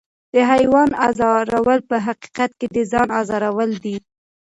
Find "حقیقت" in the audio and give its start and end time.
2.05-2.51